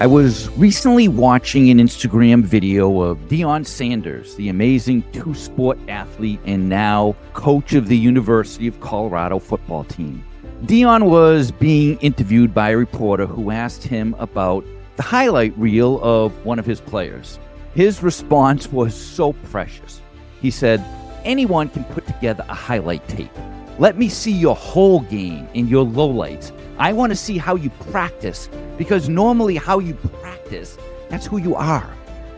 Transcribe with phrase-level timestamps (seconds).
[0.00, 6.38] I was recently watching an Instagram video of Deion Sanders, the amazing two sport athlete
[6.44, 10.24] and now coach of the University of Colorado football team.
[10.66, 16.44] Deion was being interviewed by a reporter who asked him about the highlight reel of
[16.44, 17.40] one of his players.
[17.74, 20.00] His response was so precious.
[20.40, 20.80] He said,
[21.24, 23.36] Anyone can put together a highlight tape.
[23.80, 27.70] Let me see your whole game and your lowlights I want to see how you
[27.90, 28.48] practice
[28.78, 30.78] because normally, how you practice,
[31.10, 31.90] that's who you are.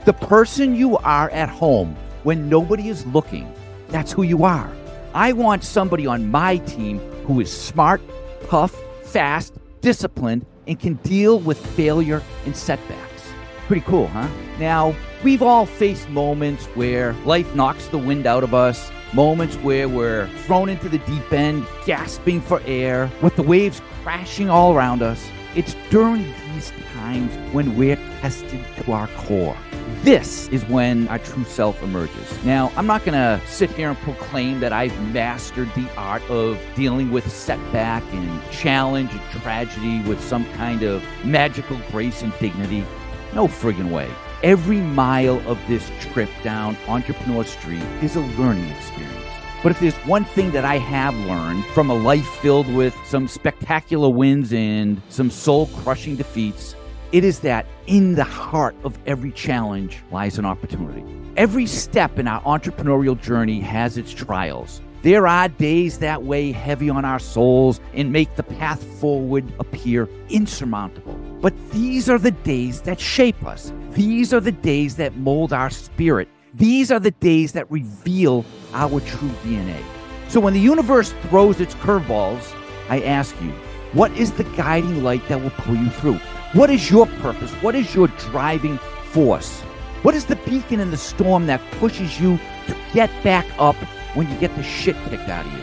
[0.07, 3.53] The person you are at home when nobody is looking,
[3.89, 4.73] that's who you are.
[5.15, 8.01] I want somebody on my team who is smart,
[8.49, 8.75] tough,
[9.05, 13.23] fast, disciplined, and can deal with failure and setbacks.
[13.67, 14.29] Pretty cool, huh?
[14.59, 19.89] Now, we've all faced moments where life knocks the wind out of us moments where
[19.89, 25.03] we're thrown into the deep end, gasping for air, with the waves crashing all around
[25.03, 25.29] us.
[25.57, 26.23] It's during
[26.53, 29.57] these times when we're tested to our core.
[30.03, 32.45] This is when our true self emerges.
[32.45, 36.57] Now, I'm not going to sit here and proclaim that I've mastered the art of
[36.77, 42.85] dealing with setback and challenge and tragedy with some kind of magical grace and dignity.
[43.35, 44.09] No friggin' way.
[44.45, 49.40] Every mile of this trip down Entrepreneur Street is a learning experience.
[49.63, 53.29] But if there's one thing that I have learned from a life filled with some
[53.29, 56.75] spectacular wins and some soul crushing defeats,
[57.13, 61.05] it is that in the heart of every challenge lies an opportunity.
[61.37, 64.81] Every step in our entrepreneurial journey has its trials.
[65.03, 70.09] There are days that weigh heavy on our souls and make the path forward appear
[70.31, 71.15] insurmountable.
[71.43, 73.73] But these are the days that shape us.
[73.91, 76.29] These are the days that mold our spirit.
[76.55, 79.83] These are the days that reveal our true DNA.
[80.29, 82.55] So when the universe throws its curveballs,
[82.89, 83.51] I ask you,
[83.93, 86.19] what is the guiding light that will pull you through?
[86.53, 87.51] What is your purpose?
[87.63, 88.79] What is your driving
[89.13, 89.61] force?
[90.03, 93.77] What is the beacon in the storm that pushes you to get back up
[94.15, 95.59] when you get the shit kicked out of you.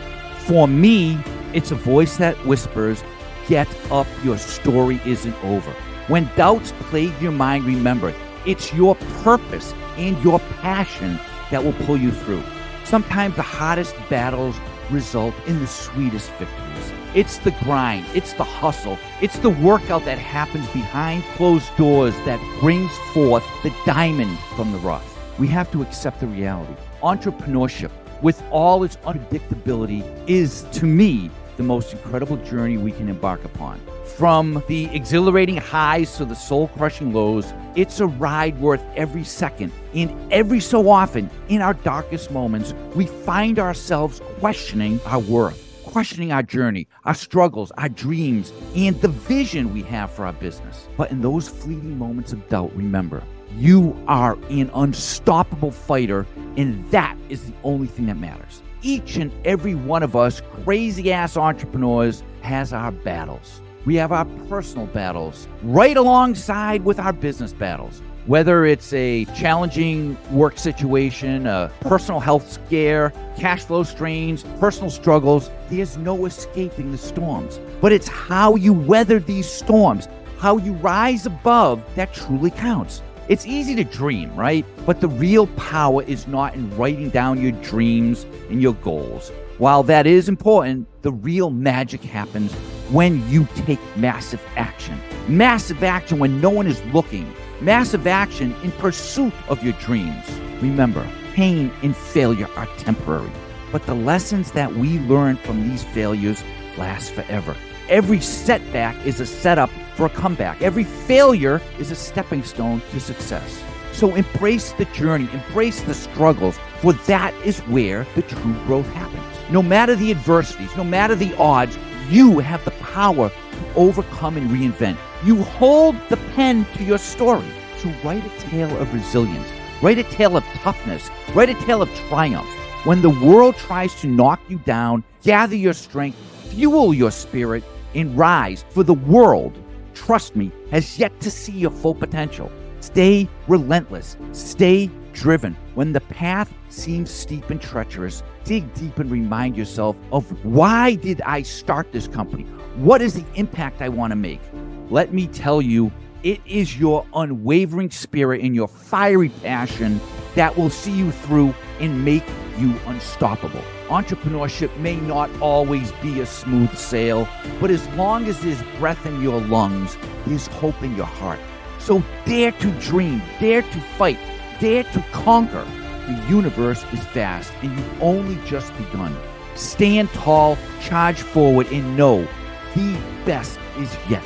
[0.46, 1.18] For me,
[1.54, 3.04] it's a voice that whispers,
[3.48, 5.72] Get up, your story isn't over.
[6.08, 8.14] When doubts plague your mind, remember,
[8.46, 11.20] it's your purpose and your passion
[11.52, 12.44] that will pull you through.
[12.84, 14.56] Sometimes the hottest battles
[14.90, 16.94] result in the sweetest victories.
[17.14, 22.40] It's the grind, it's the hustle, it's the workout that happens behind closed doors that
[22.62, 25.18] brings forth the diamond from the rough.
[25.40, 26.74] We have to accept the reality.
[27.02, 27.92] Entrepreneurship
[28.22, 33.80] with all its unpredictability, is to me the most incredible journey we can embark upon.
[34.18, 39.72] From the exhilarating highs to the soul crushing lows, it's a ride worth every second.
[39.94, 46.32] And every so often, in our darkest moments, we find ourselves questioning our worth questioning
[46.32, 50.88] our journey, our struggles, our dreams, and the vision we have for our business.
[50.98, 53.24] But in those fleeting moments of doubt, remember,
[53.56, 58.62] you are an unstoppable fighter, and that is the only thing that matters.
[58.84, 63.62] Each and every one of us, crazy ass entrepreneurs, has our battles.
[63.86, 68.02] We have our personal battles right alongside with our business battles.
[68.28, 75.50] Whether it's a challenging work situation, a personal health scare, cash flow strains, personal struggles,
[75.70, 77.60] there's no escaping the storms.
[77.82, 80.08] But it's how you weather these storms,
[80.38, 83.02] how you rise above that truly counts.
[83.30, 84.66] It's easy to dream, right?
[84.86, 89.34] But the real power is not in writing down your dreams and your goals.
[89.58, 92.54] While that is important, the real magic happens
[92.90, 94.98] when you take massive action.
[95.28, 97.30] Massive action when no one is looking.
[97.60, 100.24] Massive action in pursuit of your dreams.
[100.62, 103.32] Remember, pain and failure are temporary,
[103.74, 106.42] but the lessons that we learn from these failures
[106.78, 107.58] last forever.
[107.90, 110.62] Every setback is a setup for a comeback.
[110.62, 113.62] Every failure is a stepping stone to success.
[113.92, 119.52] So embrace the journey, embrace the struggles, for that is where the true growth happens.
[119.52, 121.78] No matter the adversities, no matter the odds,
[122.08, 124.98] you have the power to overcome and reinvent.
[125.26, 127.48] You hold the pen to your story.
[127.80, 129.48] So write a tale of resilience,
[129.82, 132.48] write a tale of toughness, write a tale of triumph.
[132.84, 136.18] When the world tries to knock you down, gather your strength,
[136.50, 137.64] fuel your spirit,
[137.96, 139.58] and rise, for the world
[139.98, 142.52] trust me, has yet to see your full potential.
[142.80, 144.16] Stay relentless.
[144.32, 145.58] Stay driven.
[145.74, 151.22] When the path seems steep and treacherous, dig deep and remind yourself of why did
[151.22, 152.44] I start this company?
[152.76, 154.42] What is the impact I want to make?
[154.90, 155.92] Let me tell you,
[156.24, 160.00] it is your unwavering spirit and your fiery passion
[160.36, 162.24] that will see you through and make
[162.60, 163.62] you unstoppable.
[163.88, 167.28] Entrepreneurship may not always be a smooth sail,
[167.60, 171.40] but as long as there's breath in your lungs, there's hope in your heart.
[171.80, 174.20] So dare to dream, dare to fight,
[174.60, 175.66] dare to conquer.
[176.08, 179.16] The universe is vast, and you've only just begun.
[179.56, 182.28] Stand tall, charge forward, and know
[182.76, 184.24] the best is yet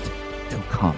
[0.49, 0.97] to come.